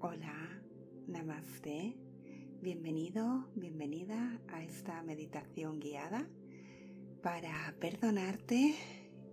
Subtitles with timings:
[0.00, 0.62] Hola,
[1.06, 1.96] namaste.
[2.60, 6.28] Bienvenido, bienvenida a esta meditación guiada
[7.22, 8.74] para perdonarte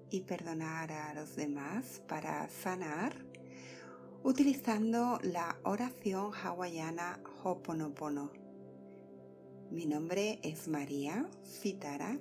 [0.10, 3.14] y perdonar a los demás, para sanar,
[4.24, 8.32] utilizando la oración hawaiana Hoponopono.
[9.70, 12.18] Mi nombre es María Citara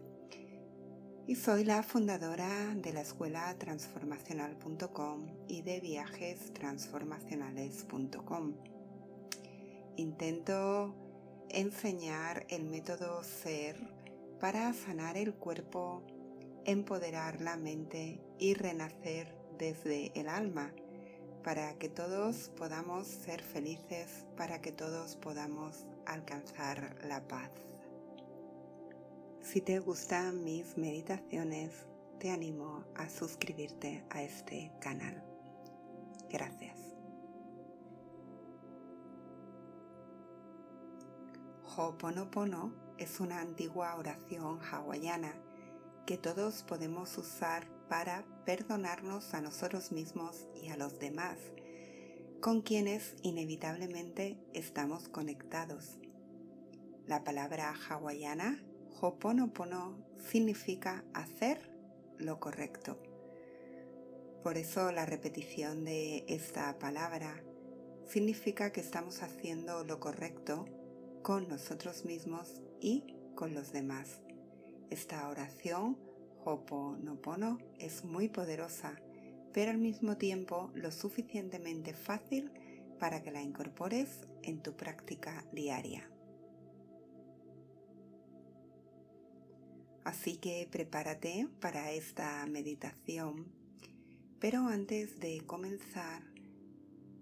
[1.33, 8.53] y soy la fundadora de la escuela transformacional.com y de viajestransformacionales.com.
[9.97, 10.95] Intento
[11.49, 13.77] enseñar el método SER
[14.41, 16.03] para sanar el cuerpo,
[16.67, 20.75] empoderar la mente y renacer desde el alma,
[21.43, 27.72] para que todos podamos ser felices, para que todos podamos alcanzar la paz.
[29.43, 31.73] Si te gustan mis meditaciones,
[32.21, 35.21] te animo a suscribirte a este canal.
[36.31, 36.79] Gracias.
[41.77, 45.35] Ho'oponopono es una antigua oración hawaiana
[46.07, 51.39] que todos podemos usar para perdonarnos a nosotros mismos y a los demás,
[52.41, 55.99] con quienes inevitablemente estamos conectados.
[57.07, 58.63] La palabra hawaiana
[59.01, 61.59] Ho'oponopono significa hacer
[62.19, 62.99] lo correcto.
[64.43, 67.43] Por eso la repetición de esta palabra
[68.07, 70.67] significa que estamos haciendo lo correcto
[71.23, 74.21] con nosotros mismos y con los demás.
[74.91, 75.97] Esta oración
[76.45, 79.01] Ho'oponopono es muy poderosa,
[79.53, 82.51] pero al mismo tiempo lo suficientemente fácil
[82.99, 86.09] para que la incorpores en tu práctica diaria.
[90.05, 93.47] Así que prepárate para esta meditación,
[94.41, 96.25] pero antes de comenzar,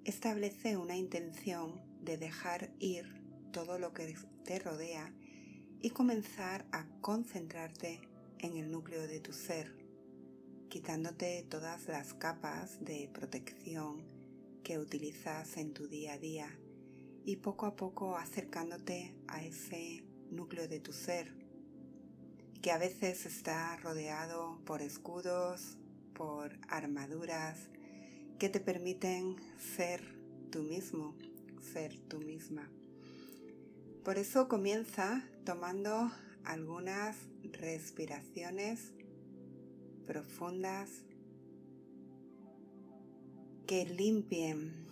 [0.05, 3.21] establece una intención de dejar ir
[3.53, 5.13] todo lo que te rodea
[5.83, 8.01] y comenzar a concentrarte
[8.39, 9.77] en el núcleo de tu ser,
[10.71, 14.07] quitándote todas las capas de protección
[14.63, 16.59] que utilizas en tu día a día
[17.27, 21.40] y poco a poco acercándote a ese núcleo de tu ser
[22.63, 25.79] que a veces está rodeado por escudos,
[26.15, 27.59] por armaduras
[28.39, 30.03] que te permiten ser
[30.51, 31.15] tú mismo,
[31.73, 32.71] ser tú misma.
[34.05, 36.11] Por eso comienza tomando
[36.45, 38.93] algunas respiraciones
[40.07, 40.91] profundas
[43.67, 44.87] que limpien,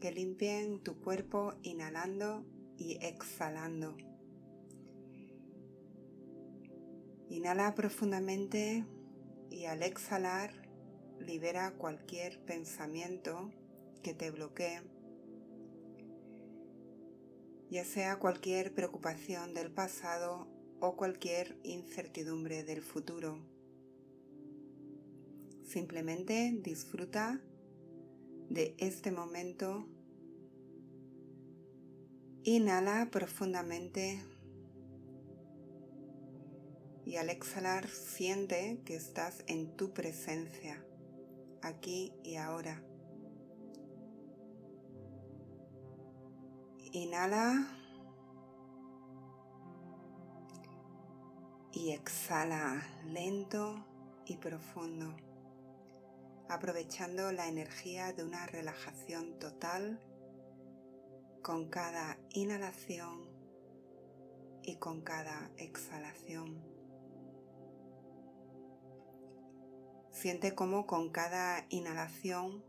[0.00, 2.44] que limpien tu cuerpo inhalando
[2.76, 3.96] y exhalando.
[7.34, 8.84] Inhala profundamente
[9.50, 10.52] y al exhalar
[11.18, 13.50] libera cualquier pensamiento
[14.04, 14.82] que te bloquee,
[17.70, 20.46] ya sea cualquier preocupación del pasado
[20.78, 23.40] o cualquier incertidumbre del futuro.
[25.64, 27.40] Simplemente disfruta
[28.48, 29.88] de este momento.
[32.44, 34.22] Inhala profundamente
[37.04, 40.84] y al exhalar siente que estás en tu presencia,
[41.62, 42.82] aquí y ahora.
[46.92, 47.66] Inhala
[51.72, 53.84] y exhala lento
[54.26, 55.14] y profundo,
[56.48, 60.00] aprovechando la energía de una relajación total
[61.42, 63.28] con cada inhalación
[64.62, 66.73] y con cada exhalación.
[70.24, 72.64] Siente cómo con cada inhalación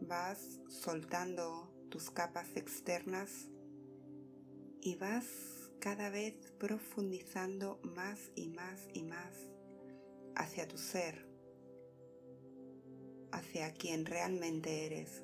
[0.00, 3.48] vas soltando tus capas externas
[4.80, 5.24] y vas
[5.78, 9.36] cada vez profundizando más y más y más
[10.34, 11.28] hacia tu ser,
[13.30, 15.22] hacia quien realmente eres,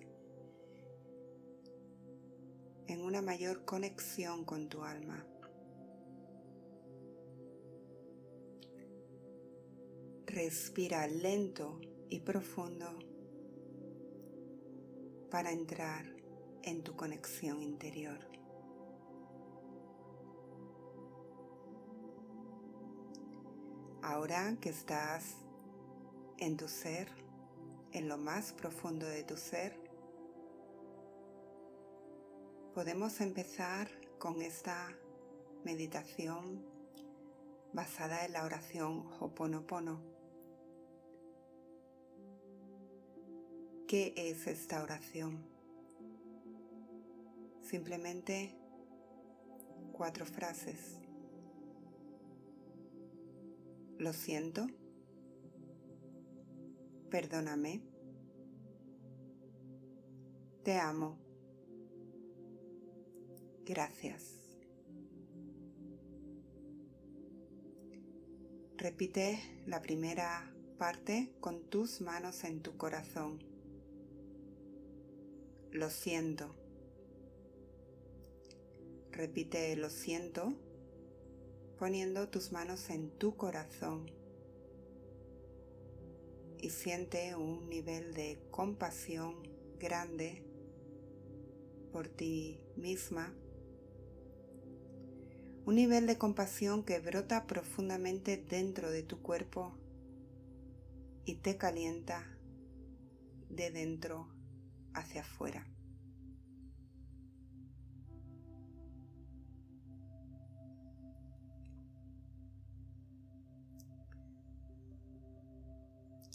[2.86, 5.26] en una mayor conexión con tu alma.
[10.34, 12.86] Respira lento y profundo
[15.28, 16.06] para entrar
[16.62, 18.20] en tu conexión interior.
[24.02, 25.34] Ahora que estás
[26.38, 27.08] en tu ser,
[27.90, 29.76] en lo más profundo de tu ser,
[32.72, 33.90] podemos empezar
[34.20, 34.96] con esta
[35.64, 36.64] meditación
[37.72, 40.19] basada en la oración Hoponopono
[43.90, 45.44] ¿Qué es esta oración?
[47.60, 48.54] Simplemente
[49.90, 51.00] cuatro frases.
[53.98, 54.68] Lo siento.
[57.10, 57.82] Perdóname.
[60.62, 61.18] Te amo.
[63.64, 64.36] Gracias.
[68.76, 73.49] Repite la primera parte con tus manos en tu corazón.
[75.72, 76.52] Lo siento.
[79.12, 80.52] Repite lo siento
[81.78, 84.10] poniendo tus manos en tu corazón
[86.58, 89.36] y siente un nivel de compasión
[89.78, 90.44] grande
[91.92, 93.32] por ti misma.
[95.66, 99.72] Un nivel de compasión que brota profundamente dentro de tu cuerpo
[101.24, 102.36] y te calienta
[103.48, 104.39] de dentro
[104.94, 105.66] hacia afuera.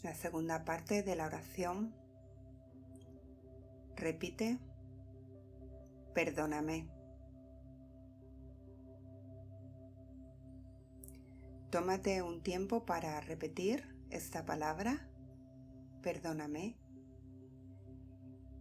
[0.03, 1.95] La segunda parte de la oración
[3.95, 4.59] repite,
[6.13, 6.87] perdóname.
[11.71, 15.09] Tómate un tiempo para repetir esta palabra,
[16.03, 16.77] perdóname,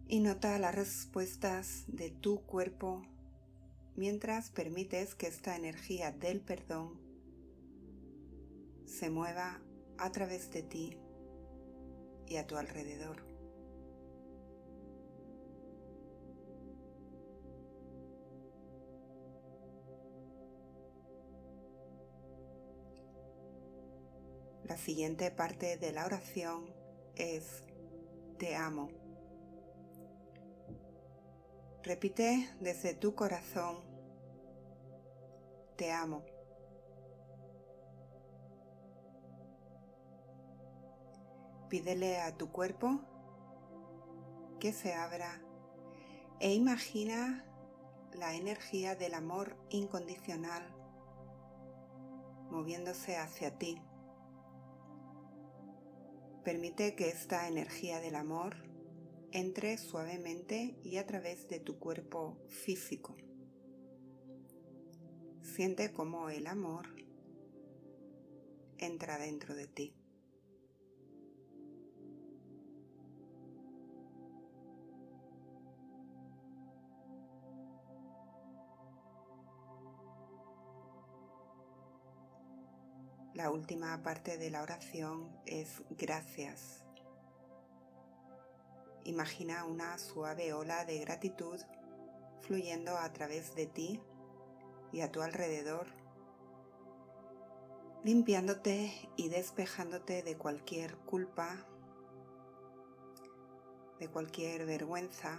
[0.07, 3.01] y nota las respuestas de tu cuerpo
[3.95, 6.99] mientras permites que esta energía del perdón
[8.85, 9.61] se mueva
[9.97, 10.97] a través de ti
[12.27, 13.23] y a tu alrededor.
[24.67, 26.65] La siguiente parte de la oración
[27.15, 27.61] es
[28.39, 29.04] Te amo.
[31.85, 33.77] Repite desde tu corazón
[35.75, 36.25] Te amo.
[41.69, 43.01] Pídele a tu cuerpo
[44.59, 45.39] que se abra
[46.39, 47.45] e imagina
[48.13, 50.63] la energía del amor incondicional
[52.49, 53.79] moviéndose hacia ti.
[56.43, 58.74] Permite que esta energía del amor
[59.35, 63.17] entre suavemente y a través de tu cuerpo físico.
[65.41, 66.87] Siente cómo el amor
[68.77, 69.93] entra dentro de ti.
[83.33, 86.84] La última parte de la oración es gracias.
[89.05, 91.61] Imagina una suave ola de gratitud
[92.41, 94.01] fluyendo a través de ti
[94.91, 95.85] y a tu alrededor,
[98.03, 101.67] limpiándote y despejándote de cualquier culpa,
[103.99, 105.37] de cualquier vergüenza,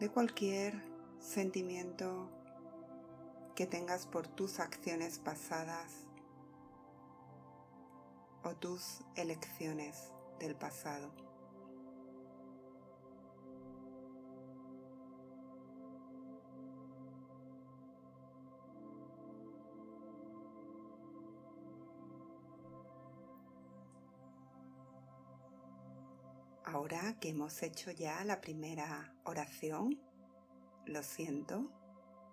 [0.00, 0.82] de cualquier
[1.18, 2.30] sentimiento
[3.54, 6.06] que tengas por tus acciones pasadas
[8.42, 11.12] o tus elecciones del pasado.
[26.64, 30.00] Ahora que hemos hecho ya la primera oración,
[30.86, 31.70] lo siento,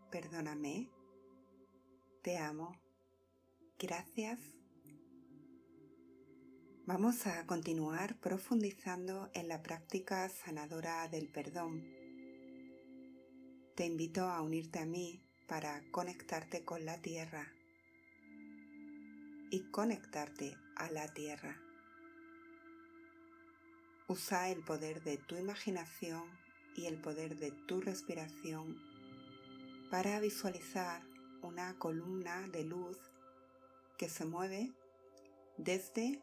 [0.10, 0.90] perdóname,
[2.22, 2.72] te amo.
[3.78, 4.61] Gracias.
[6.94, 11.88] Vamos a continuar profundizando en la práctica sanadora del perdón.
[13.76, 17.48] Te invito a unirte a mí para conectarte con la tierra
[19.52, 21.56] y conectarte a la tierra.
[24.10, 26.26] Usa el poder de tu imaginación
[26.76, 28.78] y el poder de tu respiración
[29.90, 31.04] para visualizar
[31.42, 32.98] una columna de luz
[33.98, 34.74] que se mueve
[35.58, 36.22] desde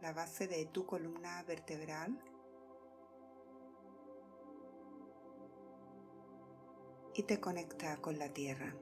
[0.00, 2.18] la base de tu columna vertebral
[7.14, 8.76] y te conecta con la tierra.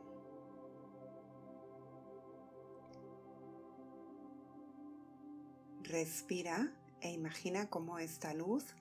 [5.82, 8.74] Respira e imagina cómo esta luz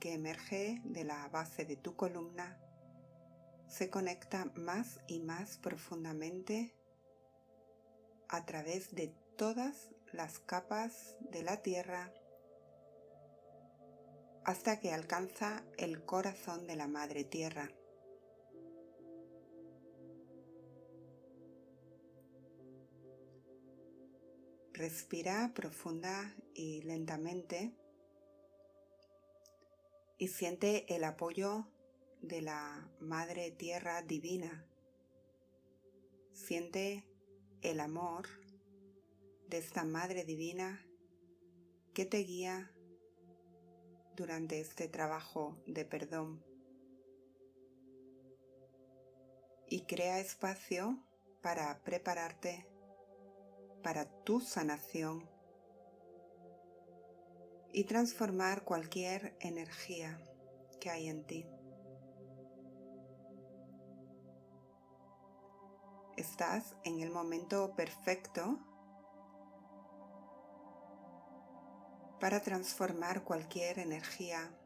[0.00, 2.58] que emerge de la base de tu columna
[3.68, 6.74] se conecta más y más profundamente
[8.28, 12.12] a través de todas las capas de la Tierra
[14.44, 17.70] hasta que alcanza el corazón de la Madre Tierra.
[24.72, 27.72] Respira profunda y lentamente
[30.18, 31.66] y siente el apoyo
[32.20, 34.66] de la Madre Tierra Divina.
[36.32, 37.04] Siente
[37.62, 38.41] el amor
[39.52, 40.82] de esta Madre Divina
[41.92, 42.72] que te guía
[44.16, 46.42] durante este trabajo de perdón.
[49.68, 51.04] Y crea espacio
[51.42, 52.66] para prepararte
[53.82, 55.28] para tu sanación
[57.74, 60.18] y transformar cualquier energía
[60.80, 61.46] que hay en ti.
[66.16, 68.58] Estás en el momento perfecto
[72.22, 74.56] para transformar cualquier energía.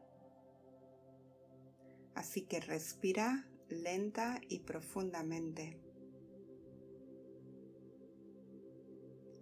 [2.13, 5.81] Así que respira lenta y profundamente.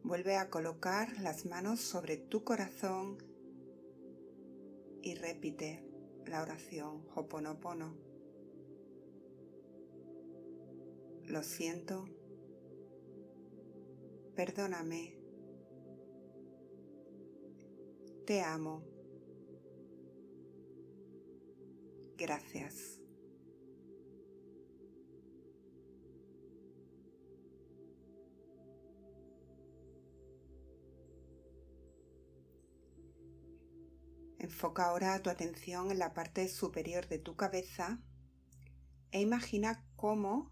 [0.02, 3.18] Vuelve a colocar las manos sobre tu corazón
[5.02, 5.86] y repite
[6.26, 7.98] la oración Hoponopono.
[11.26, 12.06] Lo siento.
[14.38, 15.15] Perdóname
[18.26, 18.84] Te amo.
[22.18, 23.00] Gracias.
[34.40, 38.00] Enfoca ahora tu atención en la parte superior de tu cabeza
[39.12, 40.52] e imagina cómo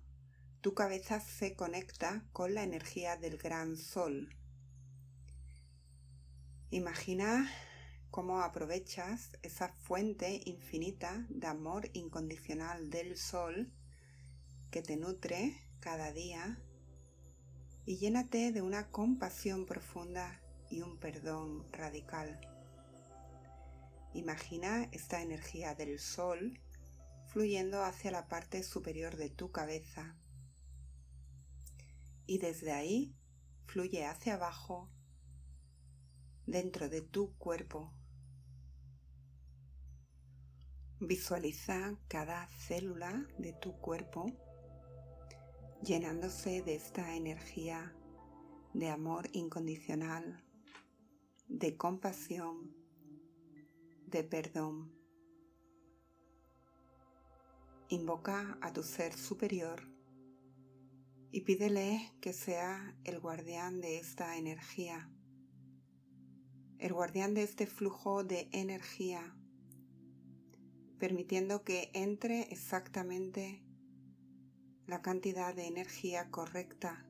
[0.62, 4.30] tu cabeza se conecta con la energía del gran sol.
[6.74, 7.51] Imagina
[8.10, 13.72] cómo aprovechas esa fuente infinita de amor incondicional del sol
[14.72, 16.60] que te nutre cada día
[17.86, 22.42] y llénate de una compasión profunda y un perdón radical.
[24.15, 26.60] Imagina esta energía del sol
[27.27, 30.15] fluyendo hacia la parte superior de tu cabeza
[32.25, 33.15] y desde ahí
[33.68, 34.89] fluye hacia abajo
[36.45, 37.93] dentro de tu cuerpo.
[41.00, 44.31] Visualiza cada célula de tu cuerpo
[45.81, 47.93] llenándose de esta energía
[48.73, 50.43] de amor incondicional,
[51.47, 52.73] de compasión,
[54.07, 54.93] de perdón.
[57.89, 59.88] Invoca a tu ser superior
[61.31, 65.12] y pídele que sea el guardián de esta energía
[66.80, 69.36] el guardián de este flujo de energía,
[71.00, 73.63] permitiendo que entre exactamente
[74.88, 77.06] la cantidad de energía correcta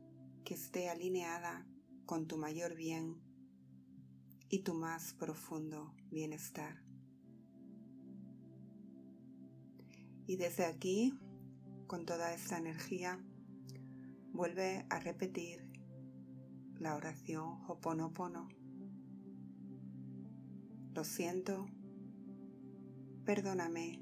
[0.45, 1.65] que esté alineada
[2.05, 3.21] con tu mayor bien
[4.49, 6.83] y tu más profundo bienestar.
[10.27, 11.17] Y desde aquí,
[11.87, 13.19] con toda esta energía,
[14.31, 15.67] vuelve a repetir
[16.79, 18.47] la oración Hoponopono
[20.93, 21.67] lo siento,
[23.25, 23.99] perdóname,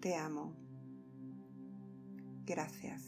[0.00, 0.54] te amo,
[2.44, 3.02] gracias.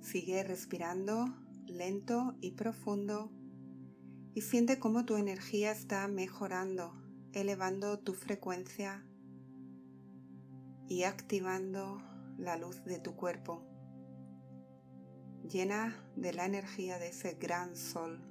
[0.00, 1.26] Sigue respirando
[1.66, 3.30] lento y profundo
[4.34, 6.92] y siente cómo tu energía está mejorando,
[7.32, 9.04] elevando tu frecuencia
[10.88, 12.02] y activando
[12.36, 13.62] la luz de tu cuerpo,
[15.48, 18.30] llena de la energía de ese gran sol.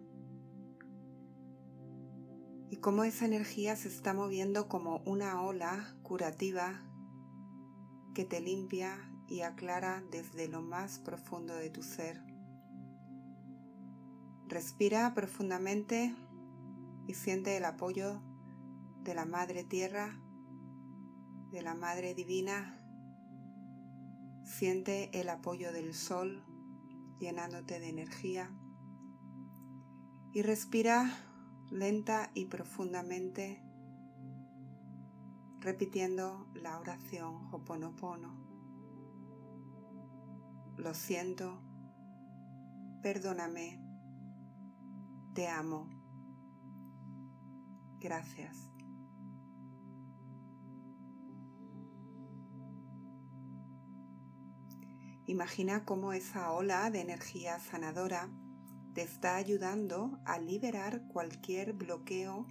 [2.70, 6.82] Y cómo esa energía se está moviendo como una ola curativa
[8.16, 12.22] que te limpia y aclara desde lo más profundo de tu ser.
[14.48, 16.16] Respira profundamente
[17.08, 18.22] y siente el apoyo
[19.04, 20.23] de la Madre Tierra
[21.54, 22.76] de la Madre Divina,
[24.44, 26.44] siente el apoyo del sol
[27.20, 28.50] llenándote de energía
[30.32, 31.16] y respira
[31.70, 33.62] lenta y profundamente
[35.60, 38.36] repitiendo la oración Hoponopono.
[40.76, 41.62] Lo siento,
[43.04, 43.80] perdóname,
[45.36, 45.88] te amo.
[48.00, 48.73] Gracias.
[55.26, 58.30] Imagina cómo esa ola de energía sanadora
[58.94, 62.46] te está ayudando a liberar cualquier bloqueo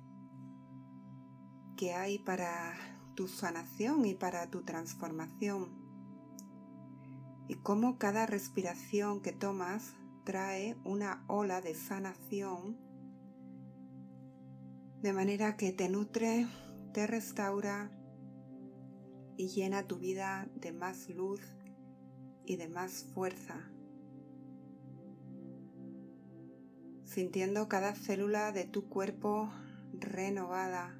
[1.76, 2.75] que hay para
[3.14, 5.71] tu sanación y para tu transformación.
[7.47, 12.79] Y cómo cada respiración que tomas trae una ola de sanación
[15.02, 16.47] de manera que te nutre,
[16.95, 17.91] te restaura
[19.37, 21.41] y llena tu vida de más luz
[22.45, 23.71] y de más fuerza.
[27.05, 29.53] Sintiendo cada célula de tu cuerpo
[29.93, 30.99] renovada.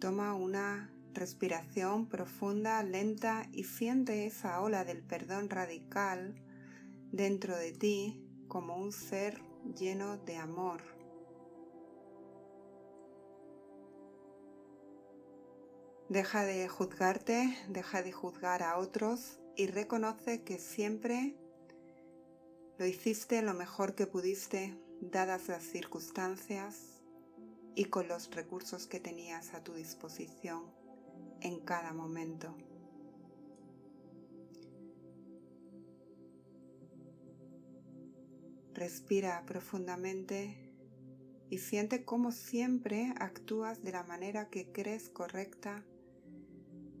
[0.00, 6.34] Toma una respiración profunda, lenta y siente esa ola del perdón radical
[7.12, 9.40] dentro de ti como un ser
[9.76, 11.01] lleno de amor.
[16.12, 21.34] Deja de juzgarte, deja de juzgar a otros y reconoce que siempre
[22.76, 27.00] lo hiciste lo mejor que pudiste, dadas las circunstancias
[27.74, 30.64] y con los recursos que tenías a tu disposición
[31.40, 32.58] en cada momento.
[38.74, 40.74] Respira profundamente
[41.48, 45.86] y siente cómo siempre actúas de la manera que crees correcta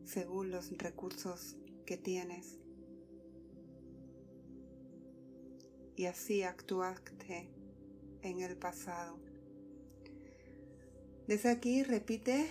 [0.04, 1.56] según los recursos
[1.86, 2.58] que tienes.
[5.96, 7.50] Y así actuaste
[8.22, 9.18] en el pasado.
[11.26, 12.48] Desde aquí repite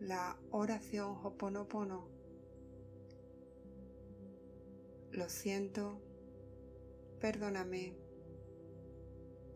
[0.00, 2.08] la oración Hoponopono.
[5.12, 6.00] Lo siento,
[7.20, 7.94] perdóname,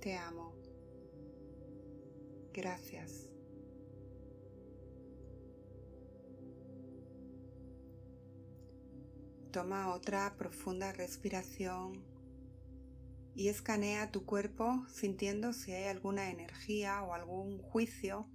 [0.01, 0.55] te amo.
[2.53, 3.29] Gracias.
[9.53, 12.05] Toma otra profunda respiración
[13.35, 18.29] y escanea tu cuerpo sintiendo si hay alguna energía o algún juicio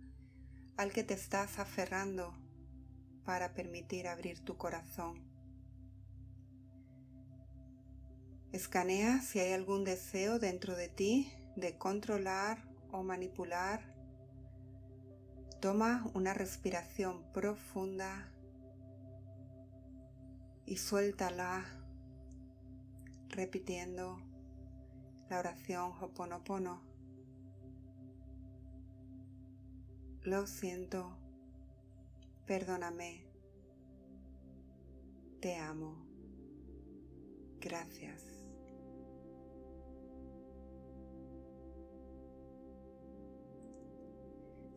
[0.75, 2.33] al que te estás aferrando
[3.23, 5.23] para permitir abrir tu corazón.
[8.51, 13.95] Escanea si hay algún deseo dentro de ti de controlar o manipular.
[15.61, 18.34] Toma una respiración profunda
[20.65, 21.63] y suéltala
[23.29, 24.17] repitiendo
[25.29, 26.81] la oración Hoponopono.
[30.23, 31.15] Lo siento,
[32.47, 33.25] perdóname,
[35.39, 35.95] te amo,
[37.59, 38.23] gracias.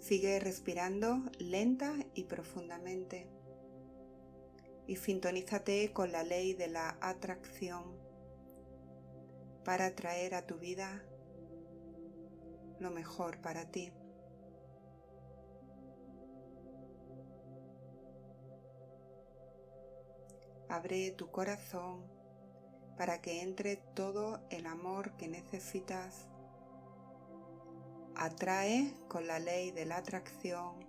[0.01, 3.38] Sigue respirando lenta y profundamente
[4.89, 7.85] y sintonízate con la ley de la atracción
[9.63, 11.05] para atraer a tu vida
[12.81, 13.93] lo mejor para ti.
[20.71, 22.07] Abre tu corazón
[22.97, 26.29] para que entre todo el amor que necesitas.
[28.17, 30.88] Atrae con la ley de la atracción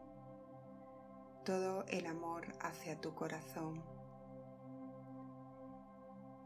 [1.49, 3.83] todo el amor hacia tu corazón.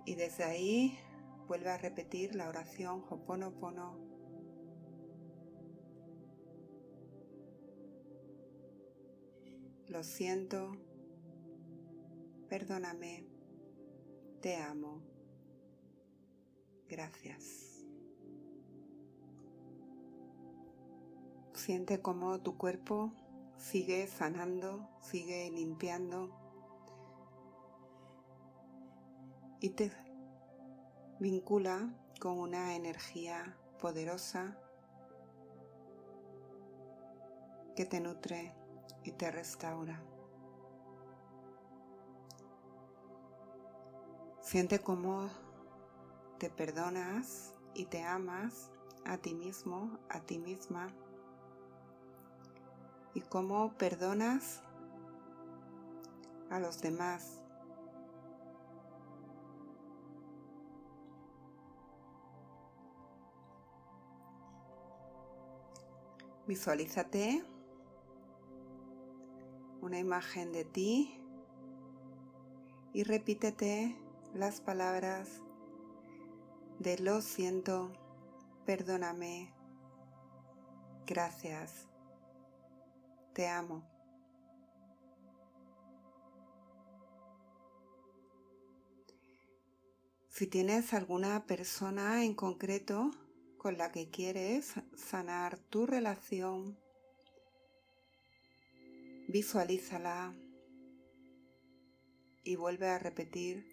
[0.05, 0.97] Y desde ahí
[1.45, 3.97] vuelve a repetir la oración Hoponopono.
[9.89, 10.71] Lo siento,
[12.47, 13.25] perdóname,
[14.39, 15.01] te amo,
[16.87, 17.83] gracias.
[21.53, 23.11] Siente como tu cuerpo
[23.57, 26.29] sigue sanando, sigue limpiando
[29.59, 29.91] y te
[31.19, 34.57] vincula con una energía poderosa
[37.75, 38.53] que te nutre
[39.03, 40.01] y te restaura.
[44.41, 45.29] Siente cómo
[46.37, 48.69] te perdonas y te amas
[49.05, 50.93] a ti mismo, a ti misma
[53.13, 54.61] y cómo perdonas
[56.49, 57.39] a los demás.
[66.45, 67.43] Visualízate
[69.81, 71.19] una imagen de ti
[72.93, 73.97] y repítete
[74.33, 75.41] las palabras
[76.79, 77.91] de lo siento,
[78.65, 79.53] perdóname,
[81.05, 81.92] gracias.
[83.33, 83.83] Te amo.
[90.29, 93.09] Si tienes alguna persona en concreto
[93.57, 96.77] con la que quieres sanar tu relación,
[99.27, 100.35] visualízala
[102.43, 103.65] y vuelve a repetir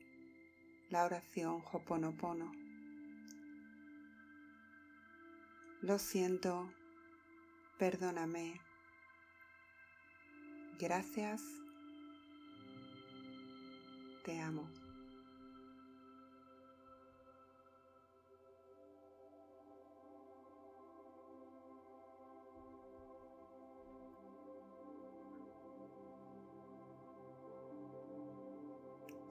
[0.89, 2.51] la oración Hoponopono.
[5.83, 6.73] Lo siento,
[7.79, 8.70] perdóname.
[10.81, 11.43] Gracias.
[14.25, 14.67] Te amo.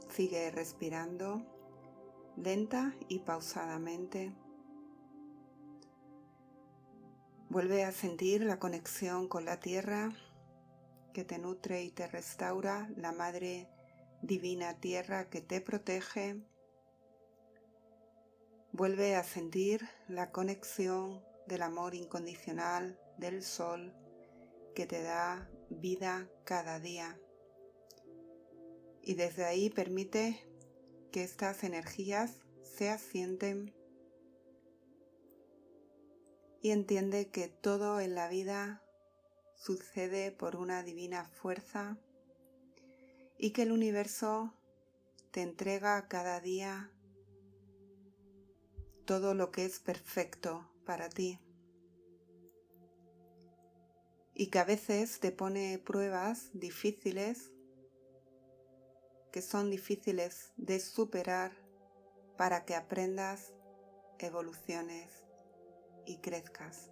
[0.10, 1.42] Sigue respirando
[2.38, 4.34] lenta y pausadamente.
[7.50, 10.12] Vuelve a sentir la conexión con la tierra
[11.14, 13.68] que te nutre y te restaura, la Madre
[14.22, 16.42] Divina Tierra que te protege.
[18.72, 23.94] Vuelve a sentir la conexión del amor incondicional del Sol
[24.76, 27.20] que te da vida cada día
[29.02, 30.46] y desde ahí permite
[31.12, 33.74] que estas energías se asienten
[36.62, 38.84] y entiende que todo en la vida
[39.60, 41.98] sucede por una divina fuerza
[43.38, 44.54] y que el universo
[45.32, 46.92] te entrega cada día
[49.06, 51.40] todo lo que es perfecto para ti
[54.34, 57.52] y que a veces te pone pruebas difíciles
[59.32, 61.52] que son difíciles de superar
[62.38, 63.54] para que aprendas,
[64.18, 65.12] evoluciones
[66.06, 66.89] y crezcas.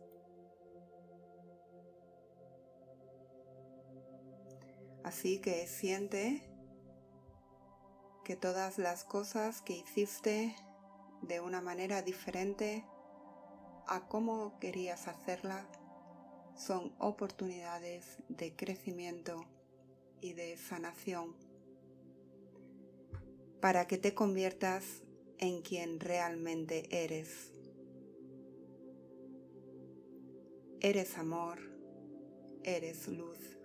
[5.07, 6.41] Así que siente
[8.25, 10.53] que todas las cosas que hiciste
[11.21, 12.83] de una manera diferente
[13.87, 15.65] a cómo querías hacerla
[16.57, 19.45] son oportunidades de crecimiento
[20.19, 21.37] y de sanación
[23.61, 25.03] para que te conviertas
[25.37, 27.53] en quien realmente eres.
[30.81, 31.59] Eres amor,
[32.65, 33.56] eres luz.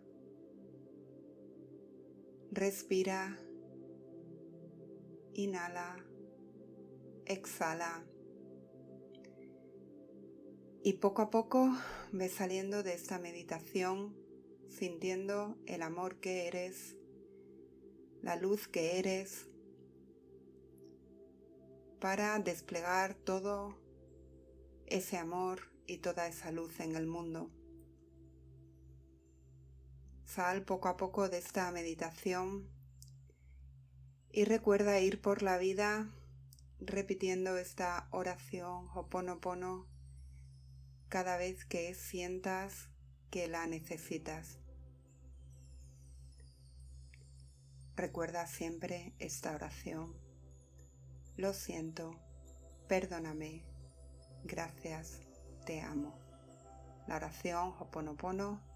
[2.54, 3.38] Respira,
[5.32, 5.96] inhala,
[7.24, 8.04] exhala.
[10.84, 11.70] Y poco a poco
[12.12, 14.14] ves saliendo de esta meditación
[14.68, 16.94] sintiendo el amor que eres,
[18.20, 19.48] la luz que eres,
[22.00, 23.78] para desplegar todo
[24.84, 27.50] ese amor y toda esa luz en el mundo.
[30.24, 32.68] Sal poco a poco de esta meditación
[34.30, 36.10] y recuerda ir por la vida
[36.80, 39.86] repitiendo esta oración Hoponopono
[41.08, 42.88] cada vez que sientas
[43.30, 44.58] que la necesitas.
[47.94, 50.16] Recuerda siempre esta oración.
[51.36, 52.18] Lo siento,
[52.88, 53.64] perdóname,
[54.44, 55.20] gracias,
[55.66, 56.18] te amo.
[57.06, 58.71] La oración Hoponopono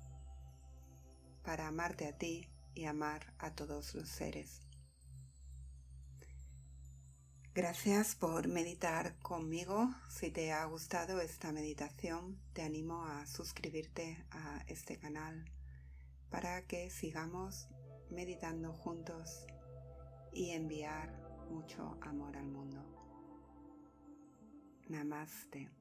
[1.46, 4.62] para amarte a ti y amar a todos los seres.
[7.54, 9.88] Gracias por meditar conmigo.
[10.10, 15.44] Si te ha gustado esta meditación, te animo a suscribirte a este canal
[16.30, 17.68] para que sigamos
[18.10, 19.46] meditando juntos
[20.32, 21.16] y enviar
[21.48, 22.84] mucho amor al mundo.
[24.88, 25.75] Namaste.